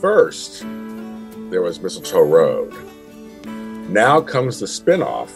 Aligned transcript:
First, 0.00 0.62
there 1.50 1.60
was 1.60 1.78
Mistletoe 1.82 2.22
Road. 2.22 2.74
Now 3.90 4.22
comes 4.22 4.58
the 4.58 4.64
spinoff, 4.64 5.30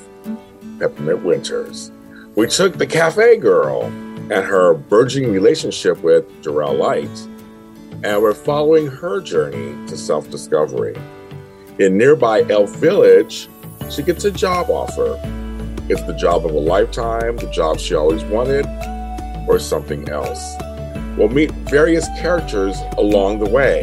Peppermint 0.79 1.23
Winters. 1.23 1.93
We 2.35 2.47
took 2.47 2.79
the 2.79 2.87
cafe 2.87 3.37
girl 3.37 3.83
and 3.83 4.33
her 4.33 4.73
burgeoning 4.73 5.33
relationship 5.33 6.03
with 6.03 6.25
Darrell 6.43 6.73
Light, 6.73 7.29
and 8.03 8.23
we're 8.23 8.33
following 8.33 8.87
her 8.87 9.21
journey 9.21 9.87
to 9.87 9.99
self 9.99 10.31
discovery. 10.31 10.97
In 11.79 11.99
nearby 11.99 12.41
Elf 12.49 12.75
Village, 12.77 13.51
she 13.91 14.03
gets 14.03 14.25
a 14.25 14.31
job 14.31 14.71
offer. 14.71 15.21
It's 15.91 16.03
the 16.05 16.15
job 16.15 16.47
of 16.47 16.53
a 16.53 16.59
lifetime, 16.59 17.37
the 17.37 17.51
job 17.51 17.79
she 17.79 17.95
always 17.95 18.25
wanted, 18.25 18.65
or 19.47 19.59
something 19.59 20.09
else. 20.09 20.55
We'll 21.19 21.29
meet 21.29 21.51
various 21.69 22.09
characters 22.19 22.79
along 22.97 23.41
the 23.41 23.51
way. 23.51 23.83